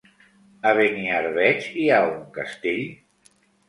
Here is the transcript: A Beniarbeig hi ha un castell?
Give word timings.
A 0.69 0.71
Beniarbeig 0.79 1.71
hi 1.85 1.87
ha 1.99 2.03
un 2.09 2.19
castell? 2.43 2.85